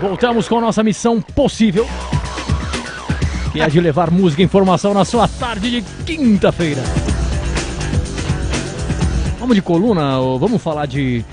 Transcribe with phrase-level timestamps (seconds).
[0.00, 1.86] Voltamos com nossa missão possível.
[3.52, 6.82] Que é de levar música e informação na sua tarde de quinta-feira.
[9.38, 11.24] Vamos de coluna, vamos falar de.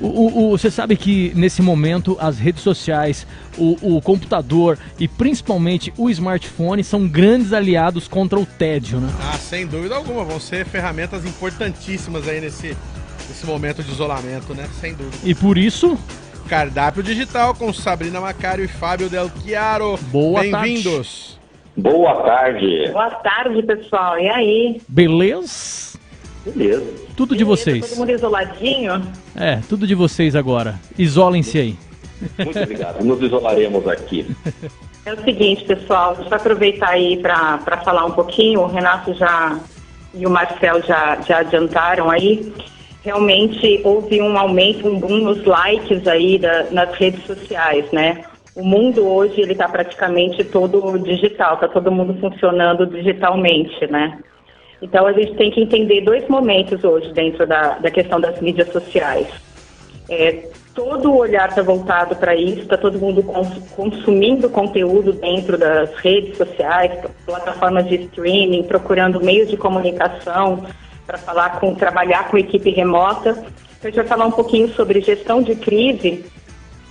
[0.00, 5.06] O, o, o- você sabe que nesse momento as redes sociais, o, o computador e
[5.06, 9.10] principalmente o smartphone são grandes aliados contra o tédio, né?
[9.20, 12.74] Ah, sem dúvida alguma, vão ser ferramentas importantíssimas aí nesse,
[13.28, 14.66] nesse momento de isolamento, né?
[14.80, 15.16] Sem dúvida.
[15.22, 15.98] E por isso,
[16.50, 19.96] Cardápio digital com Sabrina Macário e Fábio Del Chiaro.
[20.10, 21.38] Boa Bem-vindos.
[21.76, 22.90] Boa tarde.
[22.90, 24.18] Boa tarde, pessoal.
[24.18, 24.82] E aí?
[24.88, 25.96] beleza?
[26.44, 26.84] Beleza.
[27.16, 27.62] Tudo de Beleza?
[27.62, 27.88] vocês.
[27.90, 29.00] Todo mundo isoladinho?
[29.36, 30.74] É, tudo de vocês agora.
[30.98, 31.78] Isolem-se aí.
[32.36, 33.04] Muito obrigado.
[33.04, 34.26] Nos isolaremos aqui.
[35.06, 38.60] É o seguinte, pessoal, deixa eu aproveitar aí para falar um pouquinho.
[38.60, 39.58] O Renato já
[40.12, 42.52] e o Marcel já, já adiantaram aí.
[43.02, 48.24] Realmente houve um aumento, um boom nos likes aí da- nas redes sociais, né?
[48.54, 54.18] O mundo hoje ele está praticamente todo digital, está todo mundo funcionando digitalmente, né?
[54.82, 58.70] Então a gente tem que entender dois momentos hoje dentro da, da questão das mídias
[58.70, 59.28] sociais.
[60.08, 65.56] É, todo o olhar está voltado para isso, está todo mundo cons- consumindo conteúdo dentro
[65.56, 66.92] das redes sociais,
[67.24, 70.64] plataformas de streaming, procurando meios de comunicação
[71.10, 73.30] para falar com, trabalhar com equipe remota.
[73.30, 73.48] Então,
[73.82, 76.24] a gente vai falar um pouquinho sobre gestão de crise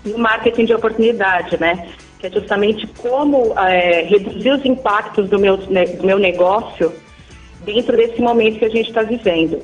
[0.04, 1.88] no marketing de oportunidade, né?
[2.20, 6.92] Que é justamente como é, reduzir os impactos do meu, ne- do meu negócio
[7.64, 9.62] dentro desse momento que a gente está vivendo.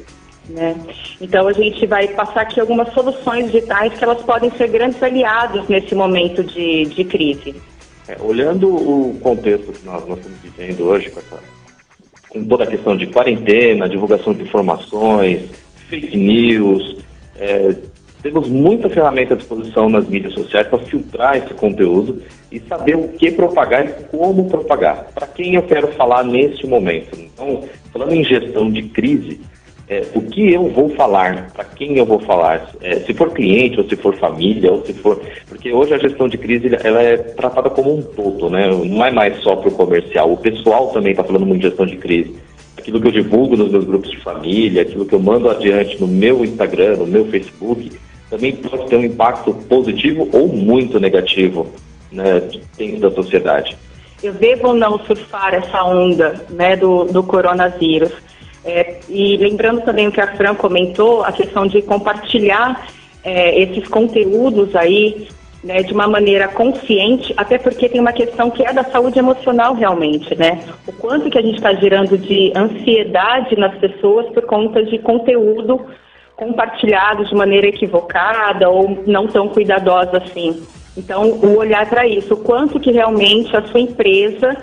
[0.47, 0.75] Né?
[1.19, 5.67] Então a gente vai passar aqui algumas soluções digitais que elas podem ser grandes aliados
[5.67, 7.56] nesse momento de, de crise.
[8.08, 11.40] É, olhando o contexto que nós, nós estamos vivendo hoje, com, essa,
[12.36, 15.50] com toda a questão de quarentena, divulgação de informações,
[15.88, 16.97] fake news,
[17.38, 17.73] é,
[18.22, 23.08] temos muita ferramenta à disposição nas mídias sociais para filtrar esse conteúdo e saber o
[23.08, 25.06] que propagar e como propagar.
[25.16, 27.17] Para quem eu quero falar neste momento.
[27.17, 27.63] Então,
[27.94, 29.40] falando em gestão de crise,
[29.88, 33.79] é, o que eu vou falar, para quem eu vou falar, é, se for cliente
[33.79, 37.18] ou se for família ou se for, porque hoje a gestão de crise ela é
[37.18, 38.68] tratada como um todo, né?
[38.68, 40.31] Não é mais só para o comercial.
[40.31, 42.35] O pessoal também está falando muito de gestão de crise.
[42.78, 46.07] Aquilo que eu divulgo nos meus grupos de família, aquilo que eu mando adiante no
[46.07, 47.91] meu Instagram, no meu Facebook,
[48.29, 51.67] também pode ter um impacto positivo ou muito negativo,
[52.12, 52.41] né,
[52.75, 53.78] dentro da sociedade.
[54.23, 58.12] Eu devo não surfar essa onda né, do, do coronavírus?
[58.66, 62.88] É, e lembrando também o que a Fran comentou, a questão de compartilhar
[63.24, 65.28] é, esses conteúdos aí
[65.64, 69.74] né, de uma maneira consciente, até porque tem uma questão que é da saúde emocional
[69.74, 70.64] realmente, né?
[70.86, 75.82] O quanto que a gente está gerando de ansiedade nas pessoas por conta de conteúdo
[76.36, 80.62] compartilhado de maneira equivocada ou não tão cuidadosa assim.
[80.97, 84.56] Então, o olhar para isso, o quanto que realmente a sua empresa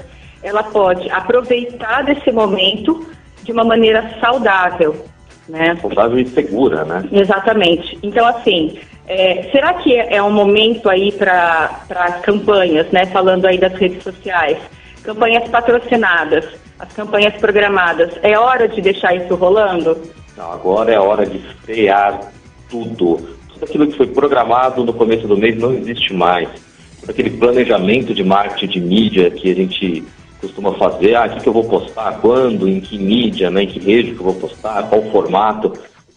[0.43, 3.07] ela pode aproveitar desse momento
[3.43, 5.05] de uma maneira saudável,
[5.49, 5.77] né?
[5.81, 7.09] Saudável e segura, né?
[7.13, 7.99] Exatamente.
[8.03, 13.07] Então, assim, é, será que é, é um momento aí para campanhas, né?
[13.07, 14.59] Falando aí das redes sociais,
[15.03, 16.45] campanhas patrocinadas,
[16.79, 20.01] as campanhas programadas, é hora de deixar isso rolando?
[20.37, 22.33] Não, agora é hora de frear
[22.71, 23.37] tudo.
[23.53, 26.49] Tudo aquilo que foi programado no começo do mês não existe mais.
[27.07, 30.05] Aquele planejamento de marketing de mídia que a gente
[30.43, 33.79] costuma fazer, ah, o que, eu vou postar, quando, em que mídia, né, em que
[33.79, 35.73] rede que eu vou postar, qual formato,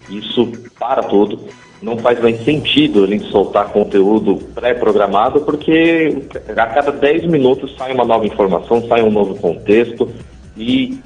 [0.10, 1.40] isso para tudo.
[1.80, 7.94] Não faz mais sentido a gente soltar conteúdo pré-programado, porque a cada 10 minutos sai
[7.94, 10.12] uma nova informação, sai um novo contexto,
[10.58, 11.00] e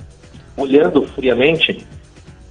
[0.56, 1.86] olhando friamente,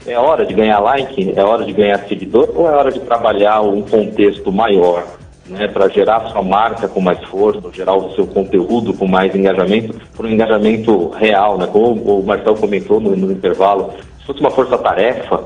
[0.06, 3.62] é hora de ganhar like, é hora de ganhar seguidor, ou é hora de trabalhar
[3.62, 5.17] um contexto maior,
[5.48, 9.94] né, para gerar sua marca com mais força, gerar o seu conteúdo com mais engajamento,
[10.14, 11.66] por um engajamento real, né?
[11.66, 15.44] Como o Marcel comentou no, no intervalo, se fosse uma força-tarefa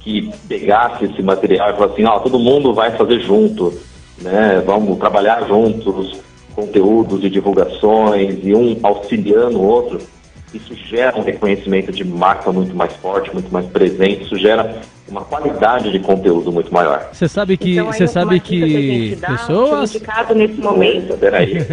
[0.00, 3.72] que pegasse esse material e falasse assim, ó, todo mundo vai fazer junto,
[4.20, 4.62] né?
[4.66, 6.20] Vamos trabalhar juntos,
[6.54, 9.98] conteúdos de divulgações e um auxiliando o outro,
[10.52, 15.22] isso gera um reconhecimento de marca muito mais forte, muito mais presente, isso gera uma
[15.22, 17.08] qualidade de conteúdo muito maior.
[17.12, 21.16] Você sabe que, Então, você sabe que dá, pessoas, indicado nesse momento.
[21.16, 21.58] Peraí.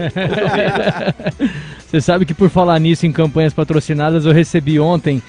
[1.86, 5.22] você sabe que por falar nisso em campanhas patrocinadas, eu recebi ontem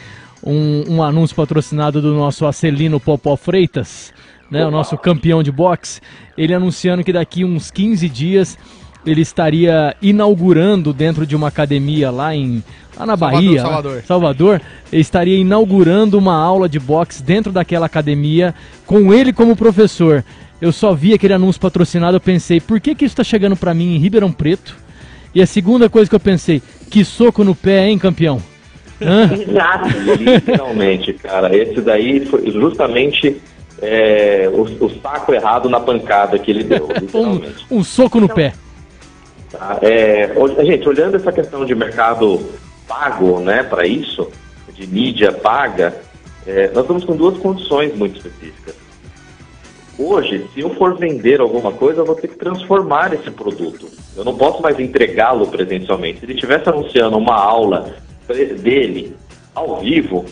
[0.44, 4.12] um, um anúncio patrocinado do nosso Acelino Popó Freitas,
[4.50, 6.00] né, o nosso campeão de boxe,
[6.38, 8.56] ele anunciando que daqui uns 15 dias
[9.04, 12.62] ele estaria inaugurando dentro de uma academia lá em
[12.96, 14.02] lá na Salvador, Bahia, lá- Salvador.
[14.06, 14.62] Salvador,
[14.92, 18.54] ele estaria inaugurando uma aula de boxe dentro daquela academia
[18.86, 20.24] com ele como professor.
[20.60, 23.74] eu só vi aquele anúncio patrocinado, eu pensei, por que, que isso está chegando para
[23.74, 24.74] mim em Ribeirão Preto?
[25.34, 28.42] E a segunda coisa que eu pensei, que soco no pé, hein, campeão?
[28.98, 29.88] Exato.
[30.18, 31.54] Literalmente, cara.
[31.54, 33.36] Esse daí foi justamente
[33.82, 36.88] é, o, o, saco errado na pancada que ele deu.
[37.14, 38.54] um, um, soco no então, pé.
[39.50, 40.32] Tá, é,
[40.64, 42.42] gente, olhando essa questão de mercado
[42.86, 44.30] pago, né, para isso,
[44.72, 46.00] de mídia paga,
[46.46, 48.74] é, nós estamos com duas condições muito específicas.
[49.98, 53.88] Hoje, se eu for vender alguma coisa, eu vou ter que transformar esse produto.
[54.14, 56.20] Eu não posso mais entregá-lo presencialmente.
[56.20, 57.94] Se ele estivesse anunciando uma aula
[58.28, 59.16] dele
[59.54, 60.26] ao vivo,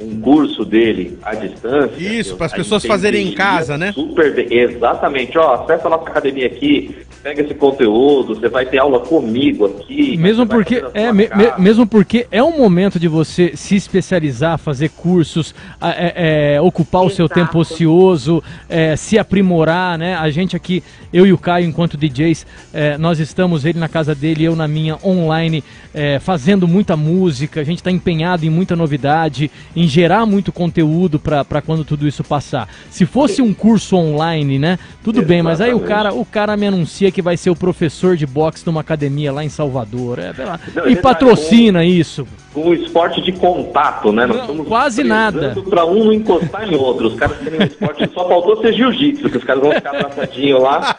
[0.00, 1.96] um curso dele à distância.
[1.98, 3.92] Isso, para as pessoas fazerem em casa, né?
[3.92, 4.46] Super bem.
[4.50, 5.36] Exatamente.
[5.36, 10.16] Ó, acessa a nossa academia aqui, pega esse conteúdo, você vai ter aula comigo aqui.
[10.16, 11.28] Mesmo porque é me,
[11.58, 17.12] mesmo porque é um momento de você se especializar, fazer cursos, é, é, ocupar Exato.
[17.12, 20.14] o seu tempo ocioso, é, se aprimorar, né?
[20.14, 24.14] A gente aqui, eu e o Caio, enquanto DJs, é, nós estamos ele na casa
[24.14, 27.60] dele, eu na minha online, é, fazendo muita música.
[27.60, 32.22] A gente está empenhado em muita novidade, em gerar muito conteúdo para quando tudo isso
[32.22, 32.68] passar.
[32.90, 34.78] Se fosse um curso online, né?
[35.02, 35.28] Tudo Exatamente.
[35.28, 38.26] bem, mas aí o cara, o cara me anuncia que vai ser o professor de
[38.26, 40.18] boxe numa academia lá em Salvador.
[40.18, 40.32] É,
[40.74, 42.28] Não, e patrocina com, isso.
[42.52, 44.26] Com o esporte de contato, né?
[44.26, 45.56] Nós Não, quase nada.
[45.68, 47.08] Para um não encostar em outro.
[47.08, 50.62] Os caras têm um esporte, só faltou ser jiu-jitsu, que os caras vão ficar abraçadinhos
[50.62, 50.96] lá.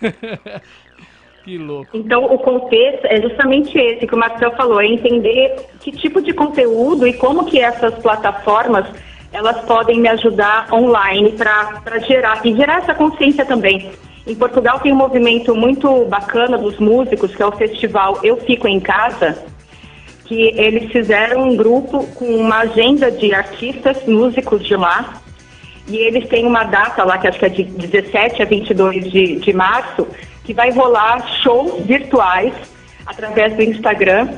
[1.50, 1.96] Que louco.
[1.96, 6.32] Então, o contexto é justamente esse que o Marcel falou, é entender que tipo de
[6.32, 8.86] conteúdo e como que essas plataformas
[9.32, 13.90] elas podem me ajudar online para gerar e gerar essa consciência também.
[14.24, 18.68] Em Portugal tem um movimento muito bacana dos músicos, que é o festival Eu Fico
[18.68, 19.36] em Casa,
[20.26, 25.20] que eles fizeram um grupo com uma agenda de artistas, músicos de lá,
[25.88, 29.36] e eles têm uma data lá, que acho que é de 17 a 22 de,
[29.40, 30.06] de março,
[30.44, 32.52] que vai rolar shows virtuais
[33.06, 34.28] através do Instagram,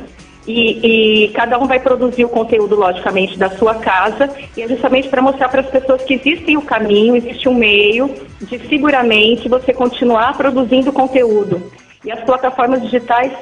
[0.46, 5.08] e, e, cada um vai produzir o conteúdo, logicamente, da sua casa, e é justamente
[5.08, 9.72] para mostrar para as pessoas que existe o caminho, existe um meio de seguramente você
[9.72, 11.62] continuar produzindo conteúdo.
[12.04, 13.32] E as plataformas digitais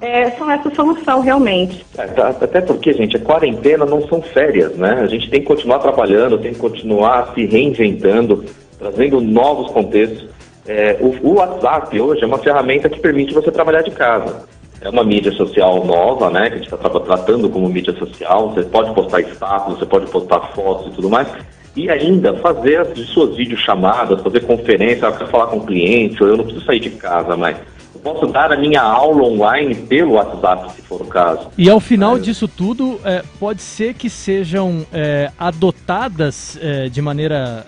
[0.00, 1.84] é, são essa solução, realmente.
[1.98, 5.00] É, tá, até porque, gente, a quarentena não são férias, né?
[5.02, 8.44] A gente tem que continuar trabalhando, tem que continuar se reinventando,
[8.78, 10.28] trazendo novos contextos.
[10.68, 14.46] É, o, o WhatsApp hoje é uma ferramenta que permite você trabalhar de casa.
[14.82, 16.50] É uma mídia social nova, né?
[16.50, 18.50] Que a gente está tratando como mídia social.
[18.50, 21.26] Você pode postar status, você pode postar fotos e tudo mais.
[21.74, 26.28] E ainda fazer as suas videochamadas, fazer conferência, eu quero falar com o cliente, ou
[26.28, 27.56] eu não preciso sair de casa, mas
[27.94, 31.48] eu posso dar a minha aula online pelo WhatsApp, se for o caso.
[31.56, 32.20] E ao final é.
[32.20, 37.64] disso tudo, é, pode ser que sejam é, adotadas é, de maneira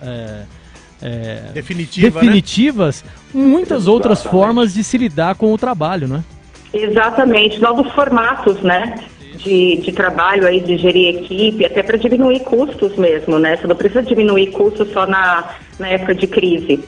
[1.01, 2.27] é, Definitiva, né?
[2.27, 3.11] definitivas né?
[3.33, 3.89] muitas Exatamente.
[3.89, 6.23] outras formas de se lidar com o trabalho, né?
[6.73, 8.95] Exatamente, novos formatos, né?
[9.35, 13.57] De, de trabalho aí, de gerir equipe, até para diminuir custos mesmo, né?
[13.57, 15.49] Você não precisa diminuir custos só na,
[15.79, 16.83] na época de crise.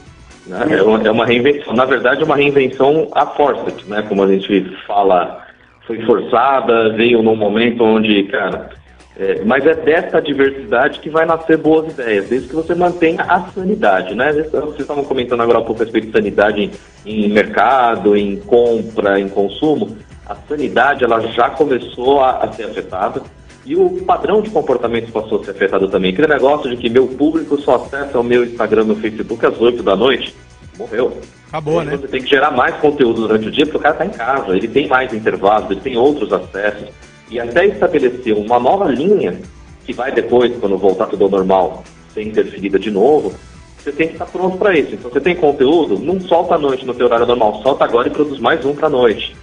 [0.70, 4.02] É uma, é uma reinvenção, na verdade é uma reinvenção a força, né?
[4.02, 5.42] Como a gente fala,
[5.86, 8.70] foi forçada, veio num momento onde, cara,
[9.16, 13.42] é, mas é dessa diversidade que vai nascer boas ideias, desde que você mantenha a
[13.52, 14.32] sanidade, né?
[14.32, 16.72] Vocês estavam comentando agora um pouco a respeito de sanidade
[17.06, 19.96] em, em mercado, em compra, em consumo.
[20.26, 23.22] A sanidade ela já começou a, a, ser afetada
[23.64, 26.12] e o padrão de comportamento passou a ser afetado também.
[26.12, 29.80] Aquele negócio de que meu público só acessa o meu Instagram no Facebook às 8
[29.80, 30.34] da noite,
[30.76, 31.20] morreu.
[31.48, 31.96] Acabou, né?
[31.96, 34.56] Você tem que gerar mais conteúdo durante o dia porque o cara está em casa,
[34.56, 36.88] ele tem mais intervalos, ele tem outros acessos
[37.30, 39.38] e até estabelecer uma nova linha,
[39.84, 43.34] que vai depois, quando voltar tudo ao normal, ser interferida de novo,
[43.78, 44.94] você tem que estar pronto para isso.
[44.94, 48.10] Então, você tem conteúdo, não solta à noite no teu horário normal, solta agora e
[48.10, 49.36] produz mais um para a noite.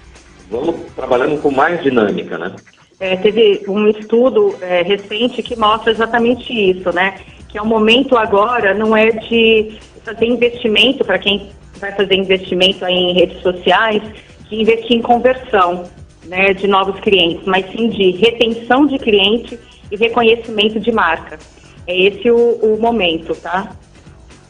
[0.49, 2.55] Vamos trabalhando com mais dinâmica, né?
[2.99, 7.19] É, teve um estudo é, recente que mostra exatamente isso, né?
[7.49, 12.85] Que é o momento agora não é de fazer investimento para quem vai fazer investimento
[12.85, 14.03] em redes sociais,
[14.49, 15.83] de investir em conversão
[16.31, 19.59] né, de novos clientes, mas sim de retenção de cliente
[19.91, 21.37] e reconhecimento de marca.
[21.85, 23.75] É esse o, o momento, tá?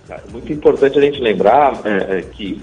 [0.07, 2.61] É muito importante a gente lembrar é, é, que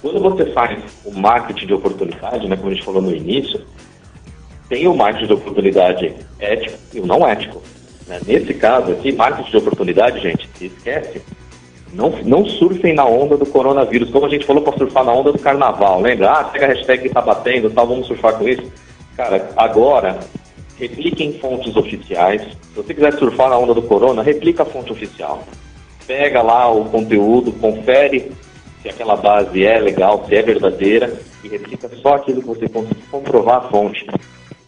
[0.00, 3.60] quando você faz o marketing de oportunidade, né, como a gente falou no início,
[4.68, 7.60] tem o marketing de oportunidade ético e o não ético.
[8.06, 8.20] Né?
[8.24, 11.20] Nesse caso aqui, marketing de oportunidade, gente, esquece
[11.96, 15.32] não, não surfem na onda do coronavírus, como a gente falou para surfar na onda
[15.32, 16.30] do carnaval, lembra?
[16.30, 18.70] Ah, pega a hashtag que tá batendo tal, vamos surfar com isso.
[19.16, 20.18] Cara, agora,
[20.78, 22.42] repliquem fontes oficiais.
[22.42, 25.42] Se você quiser surfar na onda do corona, replica a fonte oficial.
[26.06, 28.30] pega lá o conteúdo, confere
[28.82, 31.12] se aquela base é legal, se é verdadeira,
[31.42, 34.06] e replica só aquilo que você conseguir comprovar a fonte.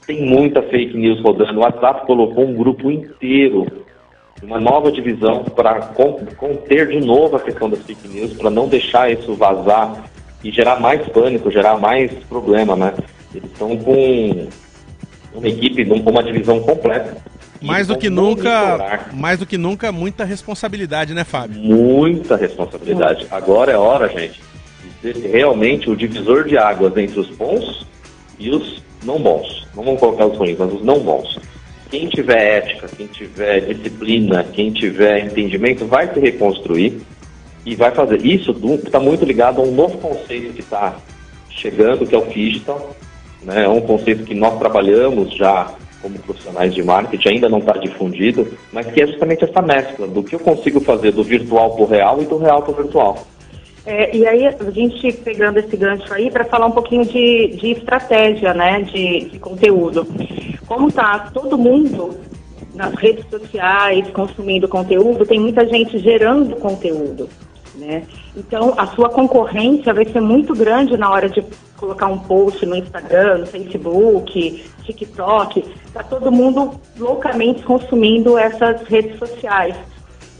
[0.06, 1.58] Tem muita fake news rodando.
[1.58, 3.66] O WhatsApp colocou um grupo inteiro,
[4.42, 5.80] uma nova divisão para
[6.36, 10.04] conter de novo a questão das fake news, para não deixar isso vazar
[10.42, 12.94] e gerar mais pânico, gerar mais problema, né?
[13.34, 14.48] Eles estão com
[15.34, 17.16] uma equipe, com uma divisão completa.
[17.60, 21.60] Mais do que nunca, mais do que nunca, muita responsabilidade, né, Fábio?
[21.60, 23.26] Muita responsabilidade.
[23.30, 24.40] Agora é hora, gente,
[25.02, 27.84] de ser realmente o divisor de águas entre os bons
[28.38, 29.66] e os não bons.
[29.74, 31.38] Não vamos colocar os ruins, mas os não bons.
[31.90, 37.00] Quem tiver ética, quem tiver disciplina, quem tiver entendimento, vai se reconstruir
[37.64, 38.24] e vai fazer.
[38.24, 40.96] Isso está muito ligado a um novo conceito que está
[41.50, 42.94] chegando, que é o digital.
[43.42, 43.64] Né?
[43.64, 48.46] É um conceito que nós trabalhamos já como profissionais de marketing, ainda não está difundido,
[48.72, 51.86] mas que é justamente essa mescla do que eu consigo fazer do virtual para o
[51.86, 53.26] real e do real para o virtual.
[53.90, 57.70] É, e aí, a gente pegando esse gancho aí para falar um pouquinho de, de
[57.70, 60.06] estratégia, né, de, de conteúdo.
[60.66, 62.14] Como está todo mundo
[62.74, 67.30] nas redes sociais consumindo conteúdo, tem muita gente gerando conteúdo.
[67.76, 68.02] Né?
[68.36, 71.42] Então, a sua concorrência vai ser muito grande na hora de
[71.78, 75.64] colocar um post no Instagram, no Facebook, TikTok.
[75.86, 79.74] Está todo mundo loucamente consumindo essas redes sociais.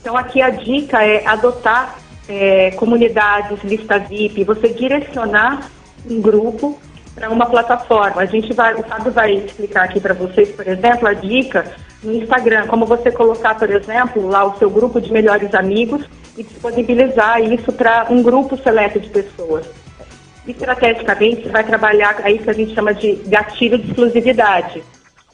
[0.02, 5.71] Então, aqui a dica é adotar é, comunidades, lista VIP, você direcionar
[6.09, 6.79] um grupo
[7.15, 8.23] para uma plataforma.
[8.23, 11.67] A gente vai, o Fábio vai explicar aqui para vocês, por exemplo, a dica
[12.03, 16.05] no Instagram, como você colocar, por exemplo, lá o seu grupo de melhores amigos
[16.37, 19.67] e disponibilizar isso para um grupo seleto de pessoas.
[20.47, 24.83] Estrategicamente, você vai trabalhar aí que a gente chama de gatilho de exclusividade.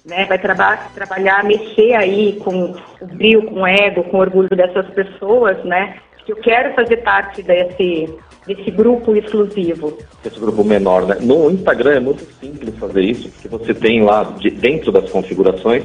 [0.04, 0.24] Né?
[0.26, 4.86] Vai traba trabalhar, mexer aí com o brilho, com o ego, com o orgulho dessas
[4.90, 5.96] pessoas, né?
[6.24, 8.08] Que eu quero fazer parte desse,
[8.46, 9.98] desse grupo exclusivo.
[10.24, 11.16] Esse grupo menor, né?
[11.20, 15.84] No Instagram é muito simples fazer isso, porque você tem lá, de, dentro das configurações,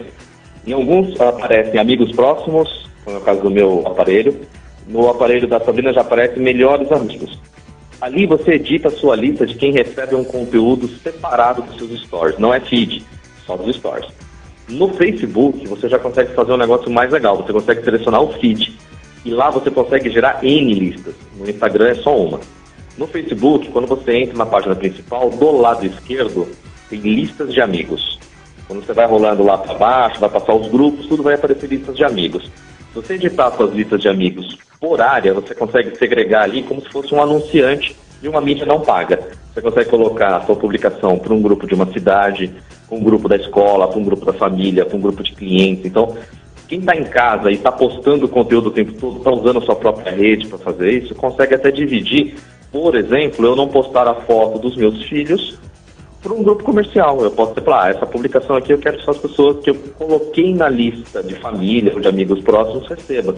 [0.66, 4.40] em alguns aparecem amigos próximos, como é o caso do meu aparelho,
[4.88, 7.40] no aparelho da Sabrina já aparece melhores amigos.
[8.02, 12.40] Ali você edita a sua lista de quem recebe um conteúdo separado dos seus stories,
[12.40, 13.06] não é feed,
[13.46, 14.10] só dos stories.
[14.70, 18.78] No Facebook você já consegue fazer um negócio mais legal, você consegue selecionar o feed
[19.26, 21.16] e lá você consegue gerar N listas.
[21.38, 22.40] No Instagram é só uma.
[22.98, 26.48] No Facebook, quando você entra na página principal, do lado esquerdo
[26.90, 28.20] tem listas de amigos.
[28.68, 31.96] Quando você vai rolando lá para baixo, vai passar os grupos, tudo vai aparecer listas
[31.96, 32.44] de amigos.
[32.44, 36.90] Se você editar suas listas de amigos por área, você consegue segregar ali como se
[36.90, 39.20] fosse um anunciante de uma mídia não paga.
[39.54, 42.54] Você consegue colocar a sua publicação para um grupo de uma cidade,
[42.88, 45.86] para um grupo da escola, para um grupo da família, para um grupo de clientes.
[45.86, 46.16] Então,
[46.70, 49.76] quem está em casa e está postando conteúdo o tempo todo, está usando a sua
[49.76, 52.36] própria rede para fazer isso, consegue até dividir.
[52.72, 55.58] Por exemplo, eu não postar a foto dos meus filhos
[56.22, 57.20] para um grupo comercial.
[57.24, 59.76] Eu posso falar, ah, essa publicação aqui eu quero que só as pessoas que eu
[59.98, 63.36] coloquei na lista de família ou de amigos próximos recebam.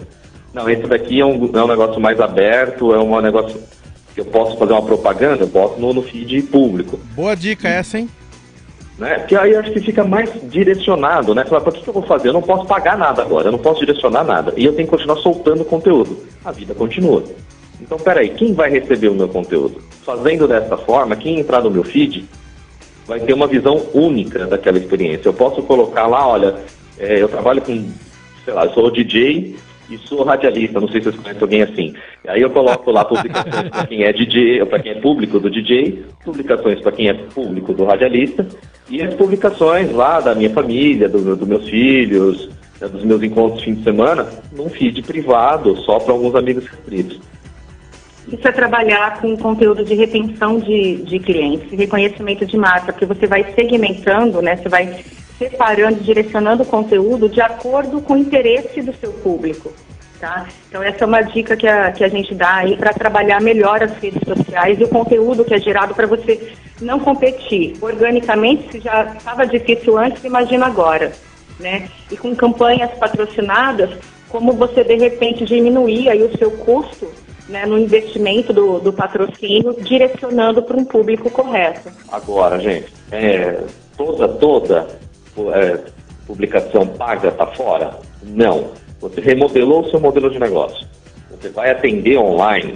[0.52, 3.58] Não, esse daqui é um, é um negócio mais aberto, é um negócio
[4.14, 7.00] que eu posso fazer uma propaganda, eu posso no, no feed público.
[7.14, 8.10] Boa dica essa, hein?
[8.98, 9.20] Né?
[9.20, 11.44] Que aí acho que fica mais direcionado, né?
[11.44, 12.28] Falar, para que eu vou fazer?
[12.28, 14.52] Eu não posso pagar nada agora, eu não posso direcionar nada.
[14.56, 16.18] E eu tenho que continuar soltando conteúdo.
[16.44, 17.24] A vida continua.
[17.80, 19.80] Então, peraí, quem vai receber o meu conteúdo?
[20.04, 22.28] Fazendo dessa forma, quem entrar no meu feed
[23.06, 25.28] vai ter uma visão única daquela experiência.
[25.28, 26.54] Eu posso colocar lá, olha,
[26.98, 27.90] é, eu trabalho com,
[28.44, 29.56] sei lá, eu sou DJ
[29.92, 31.94] e sou radialista, não sei se vocês conhecem alguém assim.
[32.26, 36.04] Aí eu coloco lá publicações para quem é DJ, para quem é público do DJ,
[36.24, 38.46] publicações para quem é público do radialista,
[38.88, 42.48] e as publicações lá da minha família, dos do meus filhos,
[42.80, 46.66] né, dos meus encontros de fim de semana, num feed privado, só para alguns amigos
[46.66, 47.20] restritos.
[48.28, 53.26] Isso é trabalhar com conteúdo de retenção de, de clientes, reconhecimento de marca, porque você
[53.26, 54.56] vai segmentando, né?
[54.56, 55.04] Você vai
[55.50, 59.72] separando, direcionando o conteúdo de acordo com o interesse do seu público.
[60.20, 60.46] Tá?
[60.68, 63.82] Então essa é uma dica que a, que a gente dá aí para trabalhar melhor
[63.82, 67.74] as redes sociais e o conteúdo que é gerado para você não competir.
[67.80, 71.12] Organicamente, se já estava difícil antes, imagina agora.
[71.58, 71.88] Né?
[72.10, 73.90] E com campanhas patrocinadas,
[74.28, 77.10] como você de repente diminuir aí o seu custo
[77.48, 81.90] né, no investimento do, do patrocínio, direcionando para um público correto.
[82.10, 83.60] Agora, gente, é,
[83.96, 84.86] toda, toda
[85.54, 85.78] é,
[86.26, 87.98] publicação paga está fora?
[88.22, 88.70] Não.
[89.00, 90.86] Você remodelou o seu modelo de negócio.
[91.30, 92.74] Você vai atender online.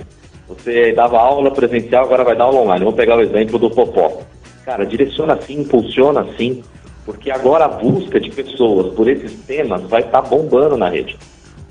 [0.49, 2.85] Você dava aula presencial, agora vai dar aula online.
[2.85, 4.23] Vamos pegar o exemplo do Popó.
[4.65, 6.63] Cara, direciona assim, impulsiona assim,
[7.05, 11.17] porque agora a busca de pessoas por esses temas vai estar tá bombando na rede.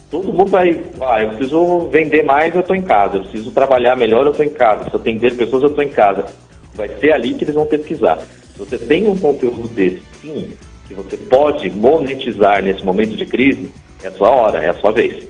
[0.10, 3.98] todo mundo vai, ah, eu preciso vender mais, eu estou em casa, eu preciso trabalhar
[3.98, 6.26] melhor, eu estou em casa, se eu atender pessoas, eu estou em casa.
[6.74, 8.20] Vai ser ali que eles vão pesquisar.
[8.20, 10.54] Se você tem um conteúdo desse, sim,
[10.88, 13.72] que você pode monetizar nesse momento de crise,
[14.04, 15.28] é a sua hora, é a sua vez.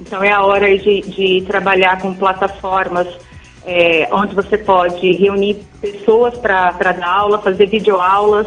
[0.00, 3.08] Então é a hora de, de trabalhar com plataformas
[3.68, 8.46] é, onde você pode reunir pessoas para dar aula, fazer videoaulas,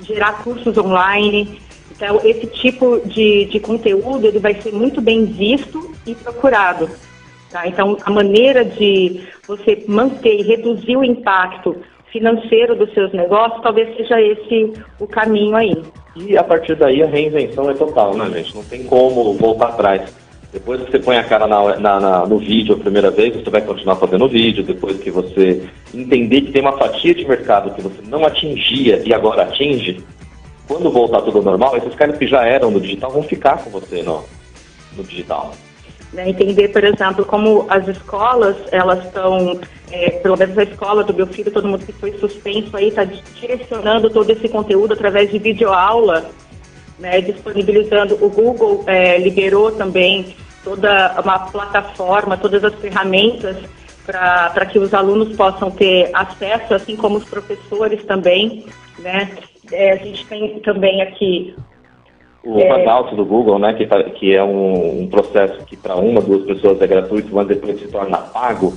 [0.00, 1.60] gerar cursos online.
[1.90, 6.88] Então, esse tipo de, de conteúdo ele vai ser muito bem visto e procurado.
[7.50, 7.66] Tá?
[7.66, 11.76] Então, a maneira de você manter e reduzir o impacto
[12.12, 15.82] financeiro dos seus negócios, talvez seja esse o caminho aí.
[16.16, 18.54] E a partir daí a reinvenção é total, né, gente?
[18.54, 20.12] Não tem como voltar atrás.
[20.52, 23.48] Depois que você põe a cara na, na, na, no vídeo a primeira vez, você
[23.48, 24.64] vai continuar fazendo vídeo.
[24.64, 25.62] Depois que você
[25.94, 30.02] entender que tem uma fatia de mercado que você não atingia e agora atinge,
[30.66, 34.02] quando voltar tudo normal, esses caras que já eram no digital vão ficar com você
[34.02, 34.24] no,
[34.96, 35.52] no digital.
[36.12, 39.60] Né, entender, por exemplo, como as escolas, elas estão,
[39.92, 43.04] é, pelo menos a escola do meu filho, todo mundo que foi suspenso aí, está
[43.04, 46.28] direcionando todo esse conteúdo através de videoaula
[47.00, 48.14] né, disponibilizando.
[48.20, 53.56] O Google é, liberou também toda uma plataforma, todas as ferramentas
[54.06, 58.66] para que os alunos possam ter acesso, assim como os professores também.
[58.98, 59.30] Né?
[59.72, 61.54] É, a gente tem também aqui.
[62.44, 66.20] O é, Hangout do Google, né, que, que é um, um processo que para uma,
[66.20, 68.74] duas pessoas é gratuito, mas depois se torna pago,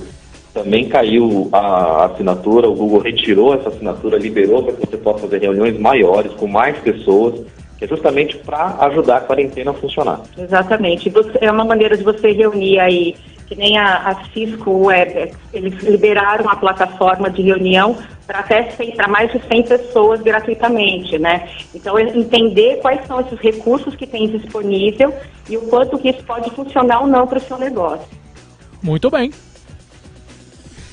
[0.52, 5.40] também caiu a assinatura, o Google retirou essa assinatura, liberou para que você possa fazer
[5.40, 7.42] reuniões maiores com mais pessoas
[7.84, 10.20] é justamente para ajudar a quarentena a funcionar.
[10.36, 11.10] Exatamente.
[11.10, 13.14] Você, é uma maneira de você reunir aí,
[13.46, 19.08] que nem a, a Cisco Webex, eles liberaram a plataforma de reunião para até para
[19.08, 21.48] mais de 100 pessoas gratuitamente, né?
[21.74, 25.14] Então, entender quais são esses recursos que tem disponível
[25.48, 28.06] e o quanto que isso pode funcionar ou não para o seu negócio.
[28.82, 29.30] Muito bem.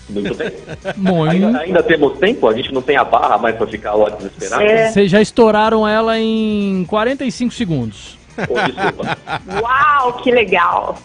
[0.09, 0.51] Muito bem.
[0.97, 1.31] Muito.
[1.31, 2.47] Ainda, ainda, temos tempo?
[2.47, 4.63] A gente não tem a barra mais para ficar lá desesperado?
[4.63, 4.89] É.
[4.89, 8.17] Vocês já estouraram ela em 45 segundos.
[8.49, 10.97] Oh, Uau, que legal!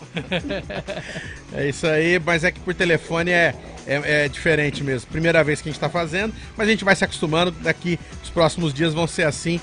[1.54, 3.54] É isso aí, mas é que por telefone é,
[3.86, 5.10] é, é, diferente mesmo.
[5.10, 7.50] Primeira vez que a gente está fazendo, mas a gente vai se acostumando.
[7.50, 9.60] Daqui os próximos dias vão ser assim,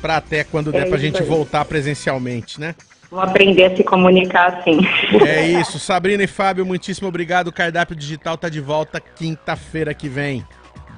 [0.00, 1.28] para até quando der é para a gente aí.
[1.28, 2.74] voltar presencialmente, né?
[3.10, 4.78] Vou aprender a se comunicar assim.
[5.26, 5.78] É isso.
[5.80, 7.48] Sabrina e Fábio, muitíssimo obrigado.
[7.48, 10.44] O Cardápio Digital tá de volta quinta-feira que vem.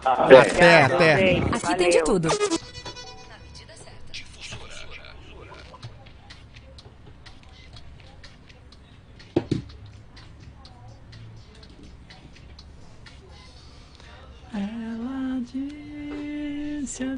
[0.04, 0.82] Até, até.
[0.82, 1.14] até.
[1.52, 2.28] Aqui tem de tudo.
[15.42, 15.71] Mon Dieu.